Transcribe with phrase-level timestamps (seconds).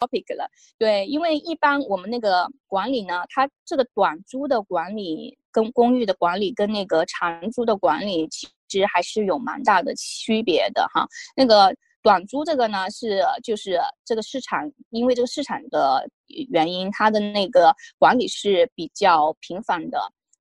[0.00, 0.50] topic 了。
[0.78, 11.06] 对，因为一般我们那个管理呢，它这个短租的管理跟公寓的管理跟那个长租的管理其实还是有蛮大的区别的哈。
[11.36, 16.08] 那个短租这个呢是就是这个市场，因为这个市场的
[16.48, 20.00] 原因，它的那个管理是比较频繁的。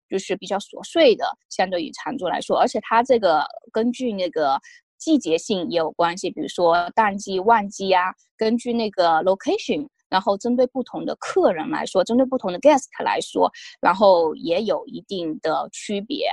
[0.09, 4.59] 就是比较琐碎的，相对于长租来说，而且它这个根据那个
[4.99, 16.29] 季节性也有关系，比如说淡季、旺季啊，根据那个 location，然后针对不同的客人来说，针对不同的 guest 来说，然后也有一定的区别。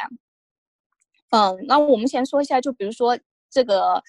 [1.31, 3.19] 嗯，那我们先说一下，就比如说
[3.51, 4.03] 这个。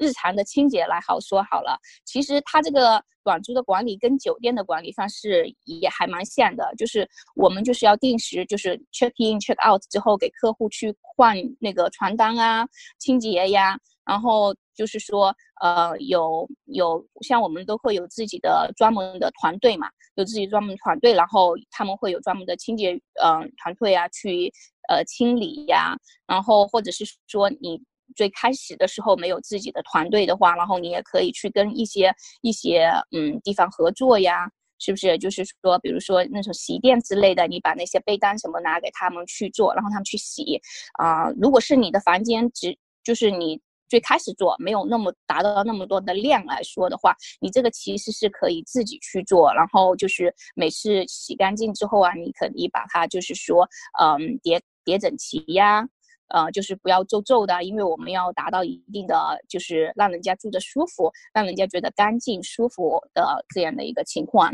[0.00, 7.04] 日常的清洁来好说好了，其实它这个短租的管理跟酒店的管理方式也还蛮像的，就是
[7.34, 12.64] 我们就是要定时就是 check in check out 之后给客户去换那个床单啊、
[13.00, 13.76] 清洁呀，
[14.08, 24.50] 然后就是说呃有有像我们都会有自己的专门的团队嘛，有自己专门团队，然后他们会有专门的清洁嗯团队啊去
[24.88, 25.94] 呃清理呀，
[26.26, 27.80] 然后或者是说你。
[28.16, 35.18] 最开始的时候没有自己的团队的话，然后你也可以去跟一些一些嗯地方合作呀，是不是？
[35.18, 40.58] 就是说，比如说那种洗衣店之类的，你把那些被单什么拿给他们去做，然后他们去洗
[40.98, 41.28] 啊。
[41.38, 42.74] 如果是你的房间只
[43.04, 53.68] 就是你最开始做没有那么达到那么多的量来说的话，你这个其实是可以自己去做，然后就是每次洗干净之后啊，你可以把它就是说
[54.00, 55.86] 嗯叠叠整齐呀。
[56.30, 59.16] 呃，就是不要皱皱的，因为我们要达到一定的，
[59.48, 64.52] 就是让人家住着舒服，让人家觉得干净舒服的这样的一个情况。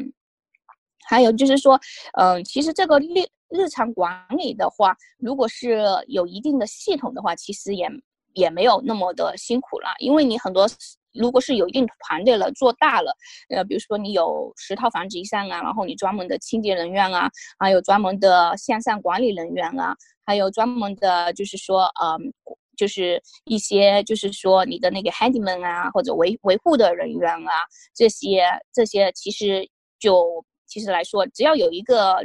[1.08, 1.76] 还有就是说，
[2.16, 7.88] 嗯，其实这个日日常管理的话，如果是有一定的系统的话，其实也
[8.34, 10.68] 也没有那么的辛苦了，因为你很多。
[11.16, 13.16] 如果是有一定团队了，做大了，
[13.48, 19.94] 呃，比如说你有十套房子以上啊，然后你专门的清洁人员啊，还有专门的线上管理人员啊，
[20.26, 22.18] 还有专门的，就是说，呃，
[22.76, 27.52] 就是一些，就是说你的那个 handyman 啊，或者维维护的人员啊，
[27.94, 29.70] 这些这些其实
[30.00, 32.16] 就其实来说，只要有一个。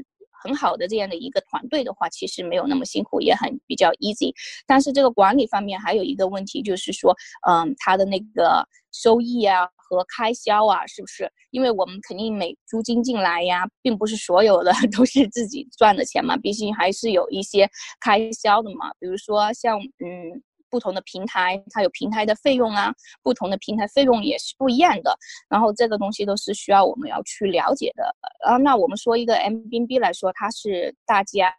[0.42, 4.34] 很好的这样的一个团队的话，其实没有那么辛苦，也很比较 easy。
[4.66, 7.16] 但是这个管理方面还有一个问题，就是说，
[7.48, 11.32] 嗯，它的那个收益啊和开销啊，是不是？
[11.52, 17.70] 因为我们肯定每租金进来呀，并不是所有的 都是自己赚的钱嘛，毕竟还是有一些
[18.00, 18.92] 开销的嘛。
[19.00, 20.42] 比如说像，嗯。
[20.70, 22.94] 不同的平台，它有平台的费用啊，
[23.24, 25.16] 不同的平台费用也是不一样的。
[25.50, 28.16] 然后这个东西都是需要我们要去了解的。
[28.46, 31.54] 啊，那我们说一个 M B B 来说，它是大家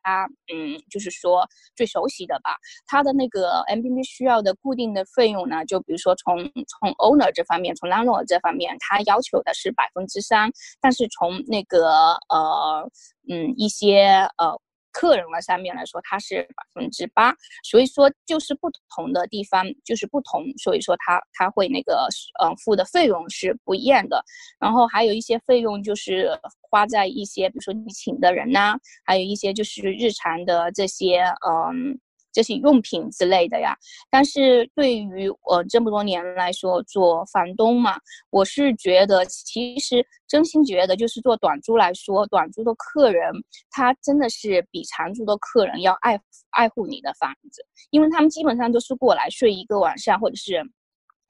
[0.53, 2.56] 嗯，就是说最熟悉的吧。
[2.87, 10.50] 它的那个 M B B 需要的固定的费用呢，就比如说从从 owner 这方面，从 landlord 这方面，它要求的是百分之三，
[10.81, 12.91] 但是从那个呃
[13.28, 14.59] 嗯一些呃。
[14.92, 17.34] 客人的上面来说，它是百分之八，
[17.64, 22.06] 所以说就是不同的地方就是不同，所以说它它会那个
[22.42, 24.22] 嗯付的费用是不一样的，
[24.58, 26.30] 然后还有一些费用就是
[26.60, 31.98] 花在一些比如说你请的人呐，还有一些就是日常的这些嗯。
[32.32, 33.76] 这些用品之类的呀，
[34.10, 37.98] 但是对于我这么多年来说做房东嘛，
[38.30, 43.32] 我是觉得其实真心觉得就是做短租来说，短租的客人
[43.70, 46.20] 他真的是比长租的客人要爱
[46.50, 50.62] 爱护你的房子，因为他们基本上都是过来睡一个晚上或者是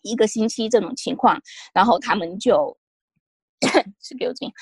[0.03, 1.41] 一个星期这种情况，
[1.73, 2.77] 然后他们就。
[4.03, 4.53] 是给我这样，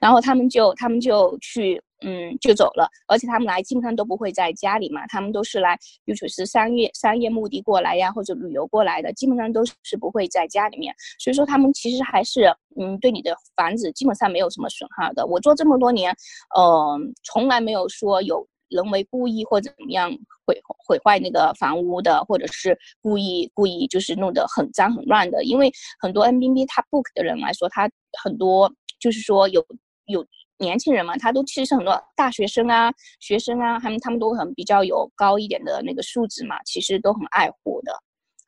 [0.00, 12.44] 然后他们就他们就去嗯就走了，而且他们来基本上都不会在家里嘛，他们都是来，比如是商业商业目的过来呀，或者旅游过来的，基本上都是不会在家里面，所以说他们其实还是
[12.80, 15.26] 嗯对你的房子基本上没有什么损耗的。
[15.26, 16.14] 我做这么多年，
[16.58, 18.46] 嗯，从来没有说有。
[18.68, 20.10] 人为故意或者怎么样
[20.46, 25.70] 毁毁坏那个房屋的，或者是故意故意就是弄得很脏很乱的，因为
[26.00, 27.90] 很多 N B B 他 book 的人来说，他
[28.22, 29.64] 很多就是说有
[30.06, 30.26] 有
[30.58, 37.92] 年轻人嘛，他都其实很多大学生啊、学生啊，他们他们都很比较有高一点的那个素质嘛，其实都很爱护的，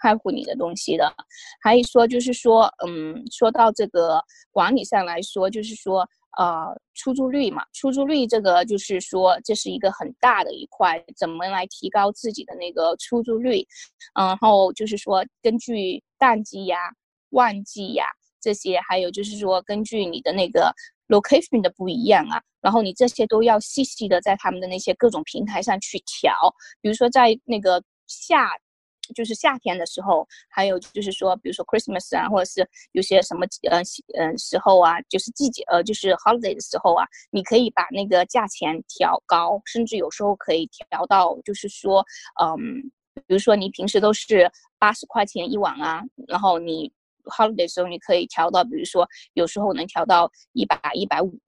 [0.00, 1.12] 爱护你的东西的。
[1.62, 6.08] 还有说就是说，嗯，说到这个管理上来说，就是说。
[6.38, 13.66] 呃，出租率嘛，出租率这个就是说，这是一个很大的一块，怎么来提高自己的那个出租率？
[14.14, 16.78] 然后就是说，根据淡季呀、
[17.30, 18.04] 旺季呀
[18.40, 20.72] 这些，还有就是说，根据你的那个
[21.08, 26.32] location 的不一样啊，然后你这些都要细细的在他们的那些各种平台上去调。
[26.80, 28.50] 比如说，在那个夏
[29.14, 33.80] 就是夏天的时候，还有就是说，比如说 Christmas 啊，或者是有些什么呃
[34.18, 42.04] 嗯时候啊，就是季节呃就是 holiday 的时候啊，你可以把那个价钱调高，甚至有时候可以调到就是说
[42.42, 42.56] 嗯，
[43.26, 46.90] 比如说你平时都是八十块钱一晚啊，然后你
[47.24, 51.38] holiday 的时候你可以调到，比如说有时候能调到一百一百五，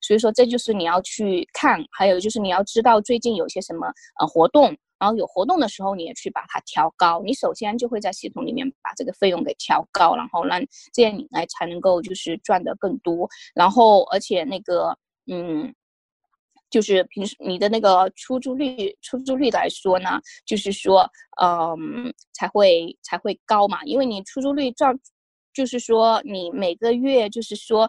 [0.00, 3.86] 所以说这就是你要去看，还有就是你要知道最近有些什么
[4.20, 4.76] 呃活动。
[4.98, 7.22] 然后有活动的时候，你也去把它调高。
[7.24, 10.60] 你首先就会在系统里面把这个费用给调高，然后让
[10.92, 13.28] 这样你来才能够就是赚的更多。
[13.54, 14.96] 然后而且那个
[15.30, 15.72] 嗯，
[16.70, 21.08] 就是平时你的那个出租率出租率来说呢，就是说
[21.40, 23.82] 嗯才会才会高嘛。
[23.84, 24.92] 因为你出租率照
[25.54, 27.88] 就是说你每个月就是说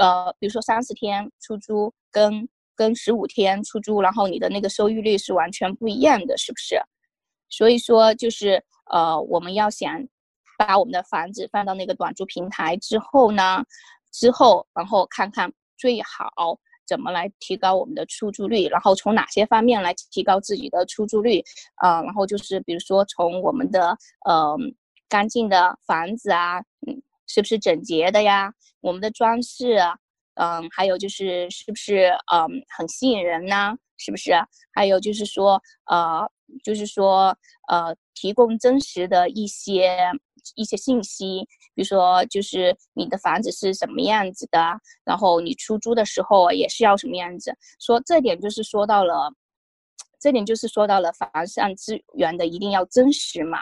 [0.00, 2.48] 呃比如说三十天出租跟。
[2.74, 6.76] 跟十五天出租，然后你的那个收益率是完全不一样的，是不是？
[7.48, 10.02] 所以说就是呃，我们要想
[10.58, 13.64] 把我们的房子放到那个短租平台之后呢，
[14.12, 21.42] 之后然后看看最好怎么来提高我们的出租率，然后从哪些方面来提高自己的出租率
[21.76, 22.02] 啊？
[22.02, 24.56] 然后就是比如说从我们的呃
[25.08, 28.52] 干净的房子啊，嗯，是不是整洁的呀？
[28.80, 29.78] 我们的装饰。
[29.78, 29.96] 啊。
[30.34, 33.74] 嗯，还有就是是不是嗯很吸引人呢？
[33.96, 34.32] 是不是？
[34.74, 36.28] 还有就是说呃，
[36.64, 37.36] 就是说
[37.68, 39.96] 呃，提供真实的一些
[40.56, 44.60] 一些信息，比如说就是你的房子是什么样子的，
[45.04, 47.56] 然后你出租的时候也是要什么样子。
[47.80, 49.32] 说这点就是说到了，
[50.24, 53.58] 这点就是说到了房上资源的一定要真实嘛。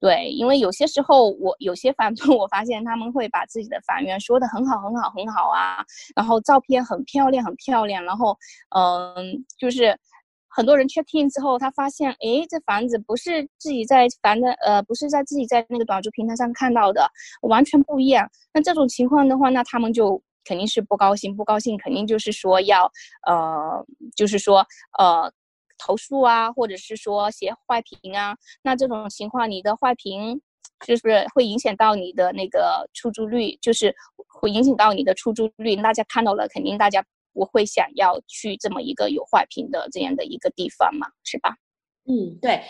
[0.00, 5.84] 对，因为有些时候我有些房东， 我发现他们会把自己的房源说的很好很好很好啊，
[6.16, 8.34] 然后照片很漂亮很漂亮，然后
[8.74, 9.94] 嗯，就是
[10.48, 17.06] 很多人 check in 之后，他发现哎，这房子不是自己在房的呃，不是在自己在那个短租平台上看到的，
[17.42, 18.26] 完全不一样。
[18.54, 22.90] 那这种情况的话，那他们就肯定是不高兴，不高兴肯定就是说要
[23.26, 23.84] 呃，
[24.16, 24.66] 就是说
[24.98, 25.30] 呃。
[25.78, 30.40] 投诉啊，或者是说写坏评啊，那这种情况你的坏评
[30.86, 33.94] 就是会影响到你的那个出租率，就是
[34.28, 35.76] 会影响到你的出租率。
[35.76, 41.56] 大家看到了，肯定大家不会想要去这么一个有坏评的这样的一个地方嘛，是吧？
[42.08, 42.62] 嗯，对，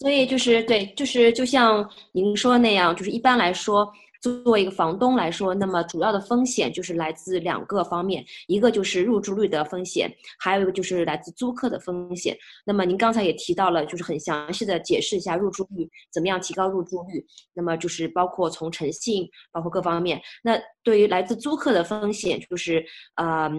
[0.00, 3.92] 所以就是对，就是就像您说的那样，就是一般来说。
[4.20, 12.36] 作为一个房东来说，那么主要的风险就是来自两个方面，一个就是入住率的风险，还有一个就是来自租客的风险。
[12.64, 17.24] 那么您刚才也提到了，就是很详细的解释一下入住率怎么样提高入住率。
[17.54, 20.20] 那么就是包括从诚信，包括各方面。
[20.42, 22.84] 那对于来自租客的风险，就是
[23.16, 23.50] 呃，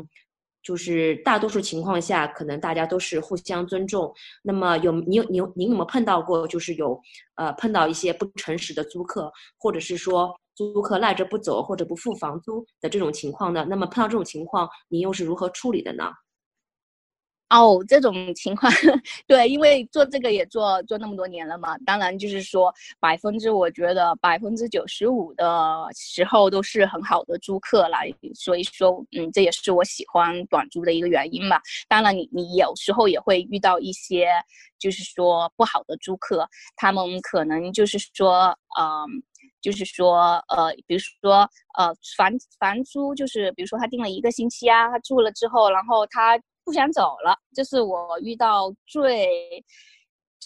[0.63, 4.13] 就是大多数情况下，可能大家都是互相尊重。
[4.44, 7.00] 那么有你有你有您有没有碰到过，就是有
[7.36, 10.34] 呃碰到一些不诚实的租客，或者是说？
[10.54, 13.66] 租客赖着不走或者不付房租的这种情况呢？
[13.68, 16.12] 那么碰到这种情况，你又是如何处理的呢？
[17.51, 18.71] 哦，这种情况，
[19.27, 25.45] 对，因为做这个也做做那么多年了嘛，当然就是说百分之，我觉得百分之九十五的
[25.94, 31.59] 时候都是很好的租客来，所以说，嗯，这也是我喜欢短租的一个原因嘛。
[31.89, 34.30] 当然，你你有时候也会遇到一些，
[34.80, 36.47] 就是说不好的租客，
[36.77, 39.21] 他们可能就是说，嗯。
[39.62, 41.47] 就是说，呃，比如说，
[41.77, 46.35] 呃，房房租就是，比如说他订了一个星期啊，他住了之后，然后他
[46.71, 49.28] 不想走了，这是我遇到最。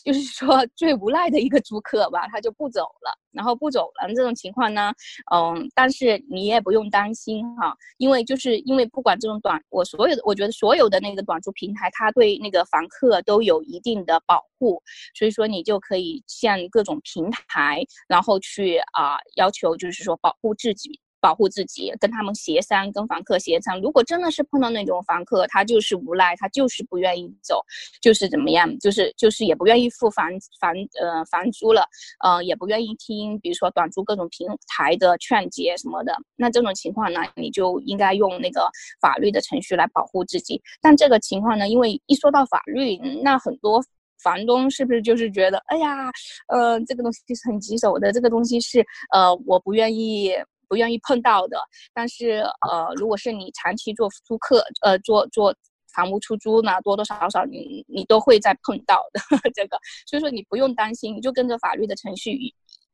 [0.04, 4.94] 就是说最无赖的一个租客吧，他就不走了，然后不走了这种情况呢，
[5.34, 14.80] 嗯，但是你也不用担心哈，因为就是因为不管这种短，我所有的我觉得所有的那个短租平台，它对那个房客都有一定的保护，
[15.18, 21.00] 所以说你就可以向各种平台，然后去啊要求就是说保护自己。
[21.26, 23.82] 保护自己，跟他们协商，跟房客协商。
[23.82, 27.60] 如果真的是碰到那种房客，他就是无赖，他就是不愿意走，
[28.00, 30.30] 就是怎么样，就是就是也不愿意付房
[30.60, 31.84] 房呃房租了，
[32.24, 36.16] 呃也不愿意听，比如说短租各种平台的劝解什么的。
[36.36, 38.70] 那这种情况呢，你就应该用那个
[39.02, 40.62] 法律的程序来保护自己。
[40.80, 43.84] 但这个情况呢，因为一说到法律，那很多
[44.22, 46.12] 房东是不是就是觉得，哎呀，
[46.50, 50.32] 呃这个东西就是很棘手的，这个东西是呃我不愿意。
[50.76, 51.58] 不愿意碰到的，
[51.94, 52.40] 但是
[52.70, 55.56] 呃，如果是你长期做租客，呃，做做
[55.94, 59.22] 房屋出租呢，多多少少你你都会在碰到的
[59.56, 62.38] 这个，所以说你不用担心，你就跟着法律的程序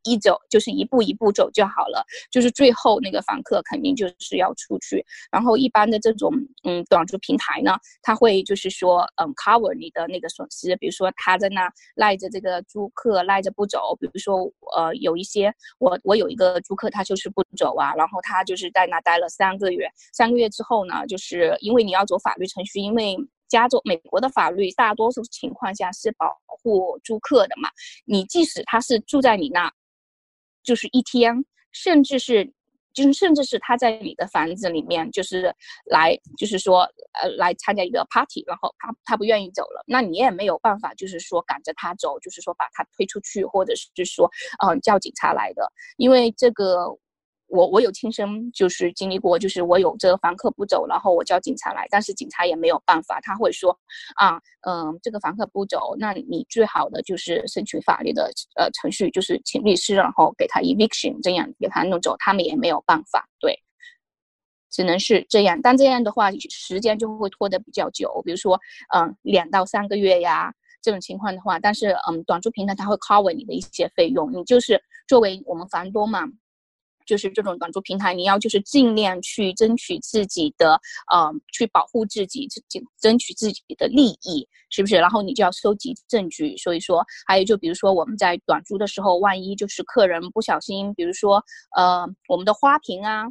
[0.03, 5.05] 一走就是一步一步走就好了，就是最后那个房客肯定就是要出去。
[5.31, 6.31] 然后一般的这种
[6.63, 23.15] 嗯短租平台呢，他会就是说嗯 cover 你的那个损失，比如说他在那赖着这个租客赖着不走，比如说呃有一些我我有一个租客他就是不走啊，然后他就是在那待了三个月，三个月之后呢，就是因为你要走法律程序，因为
[23.47, 27.69] 加州美国的法律大多数情况下是保护租客的嘛，
[28.05, 29.71] 你即使他是住在你那。
[30.63, 31.33] 就是一天，
[31.71, 32.45] 甚至是，
[32.93, 35.53] 就是甚至是他在你的房子里面，就是
[35.89, 36.81] 来，就是说，
[37.21, 44.29] 呃，来参加一个 party，然后他他不愿意走了，那你也没有办法，就是说赶着他走，就是说把他推出去，或者是说，
[44.65, 46.97] 嗯，叫警察来的，因为这个。
[47.51, 53.77] 我我有亲身就是经历过，就是我有这个房客不走，然后我叫警察来，但是警察也没有办法，他会说，
[54.15, 63.59] 啊，嗯，这个房客不走，那你最好的就是申请法律的呃程序，就是请律师，然后给他 eviction，这样给他弄走，他们也没有办法，对，
[64.71, 68.57] 只能是这样，但这样的话时间就会拖得比较久，比如说，
[68.95, 76.23] 嗯，两到三个月呀，这种情况的话，但是嗯，短租平台它会 cover 你的一些费用，你就是作为我们房东嘛。
[77.11, 80.79] 就是这种短租平台，你要就是尽量去争取自己的，
[81.11, 84.95] 呃，去保护自己，争争取自己的利益，是不是？
[84.95, 86.55] 然后你就要收集证据。
[86.55, 91.43] 所以说，还有就比如说我们在短租的时候，万一就是客人不小心，比如说，
[91.75, 93.25] 呃，我们的花瓶啊，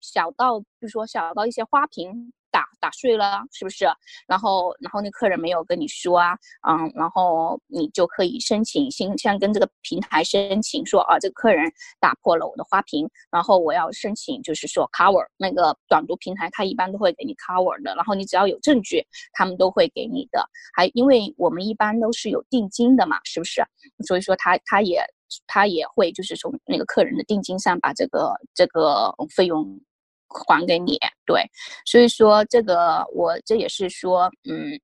[0.00, 2.32] 小到比如说小到一些花瓶。
[2.80, 3.86] 打碎了，是不是？
[4.26, 6.36] 然后，然后那客人没有跟你说啊，
[6.68, 17.94] 嗯，然后你就可以申请，先先跟这个平台申请说啊，这个客人打破了我的花瓶，然后我要申请，就是说 cover 那个短读平台，他一般都会给你 cover 的。
[17.94, 20.48] 然后你只要有证据，他们都会给你的。
[20.74, 23.62] 还因为我们一般都是有定金的嘛，是不是？
[24.06, 25.02] 所以说他他也
[25.46, 29.80] 他也会就是从那个客人的定金上把这个这个费用。
[30.28, 31.42] 还给你，对，
[31.84, 34.78] 所以说这个我这也是说，嗯，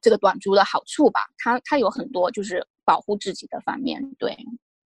[0.00, 4.36] 这个短租的好处吧，它它有很多就是保护自己的方面，对，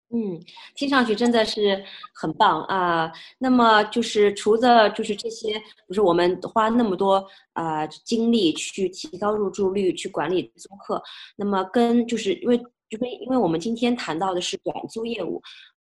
[0.10, 0.39] 嗯，
[0.75, 3.12] 听上去真的是很棒啊。
[3.38, 11.01] 那么就是除了就是这些，不是我们花那么多啊精力去提高入住率，去管理租客，
[11.36, 12.57] 那么跟就是因为
[12.89, 15.41] 就跟因为我们今天谈到的是短租业务，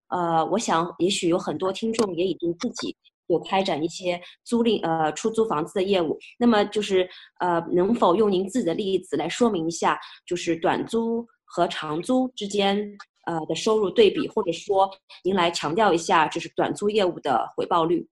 [0.08, 2.96] 呃，我想也许有很多听众也已经自己。
[3.34, 7.10] 有开展一些租赁呃出租房子的业务，那么就是
[7.40, 12.78] 呃能否用您自己的例子来说明一下，就是短租和长租之间
[13.25, 14.90] 呃的收入对比，或者说
[15.24, 18.08] 您来强调一下就是短租业务的回报率。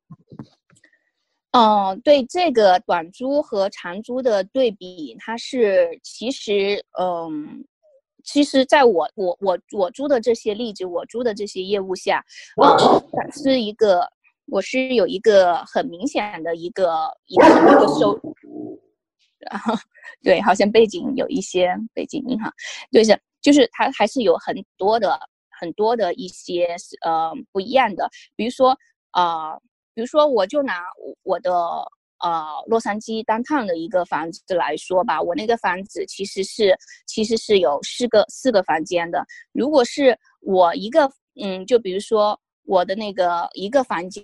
[1.51, 7.63] 嗯，对这个短租和长租的对比，它是其实嗯，
[8.23, 12.23] 其实在我我我我租的这些例子，我租的这些业务下，
[12.57, 14.09] 呃，是一个。
[14.51, 18.19] 我是有一个很明显的一个一个一个收，
[19.39, 19.73] 然后
[20.21, 22.51] 对，好像背景有一些背景音哈，
[22.91, 25.17] 就是就是它还是有很多的
[25.57, 28.77] 很多的一些呃不一样的，比如说
[29.11, 29.55] 啊，
[29.93, 30.83] 比如说我就拿
[31.23, 31.53] 我的
[32.19, 36.77] 呃洛杉矶单趟的一个房子来说吧，我那个房子其实是
[37.07, 41.09] 其实是有四个四个房间的，如果是我一个
[41.41, 42.37] 嗯，就比如说。
[42.71, 44.23] 我的那个一个房间，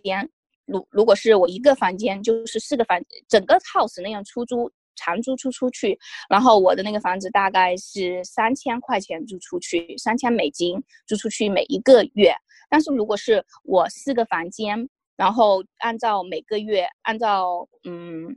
[0.66, 6.00] 如如果是我一个房间，就是四个房，整个 house 那样出租长租出出去，
[6.30, 12.34] 然后我的那个房子大概是三千块钱租出去，三千美金租出去每一个月。
[12.70, 14.88] 但是如果是我四个房间，
[15.18, 18.34] 然后按照每个月，按照嗯，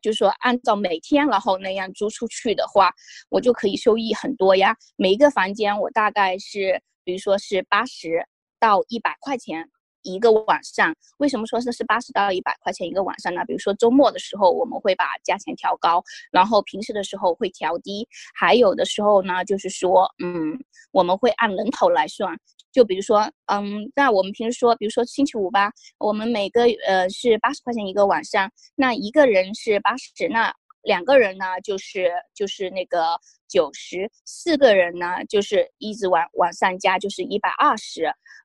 [0.00, 2.90] 就是说按照每天，然后那样租出去的话，
[3.28, 4.74] 我就可以收益很多呀。
[4.96, 8.26] 每一个房间我大概是，比如说是八十。
[8.64, 9.68] 到一百块钱
[10.00, 13.44] 一个晚上，为什么说这是八十到一百块钱一个晚上呢？
[13.46, 16.02] 比如说周末的时候，我们会把价钱调高，
[16.32, 20.58] 然后平时的时候会调低，还有的时候呢，就是说，嗯，
[20.92, 22.34] 我们会按人头来算，
[22.72, 30.50] 就比如说，嗯，那我们平时说，比如说星期五吧，我们每个呃是八十块钱一个晚上，那一个人是八十，那
[30.84, 38.04] 两个人呢就是就是那个九十，四个人呢就是一直往往上加，就是一百二十。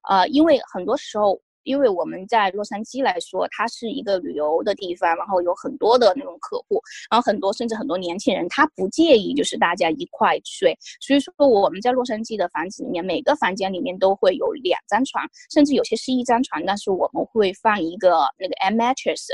[0.09, 6.81] 呃，因为很多时候，因为我们在洛杉矶来说，它是一个旅游的地方，然后有很多的那种客户，
[7.11, 19.27] 然后很多甚至很多年轻人，他不介意就是大家一块睡，所以说我们在洛杉矶的房子里面，每个房间里面都会有两张床，甚至有些是一张床，但是我们会放一个那个 M mattress，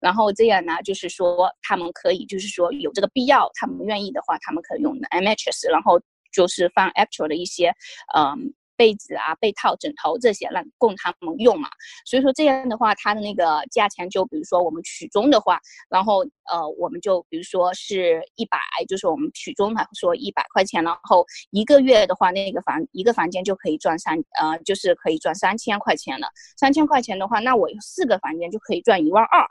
[0.00, 6.00] 然后这样呢，就是说他们可以就是说有这个必要，他们愿意的话，他们可以用 M mattress，然后
[6.32, 7.74] 就是放 actual 的一些，
[8.16, 8.54] 嗯。
[8.78, 11.66] 被子啊、被套、枕头这些，让供他们用嘛。
[12.04, 16.18] 所以说这样的话，它的那个价钱就比如说我们取中的话，然后
[16.52, 26.28] 呃，我们就比如说是一百，就是我们取中的说一百块钱，然后一个月的话，那个房一个房间就可以赚三呃，就是可以赚三千块钱了。
[26.58, 29.42] 三千块钱的话，那我四个房间就可以赚一万二。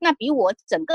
[0.00, 0.94] 那比我整个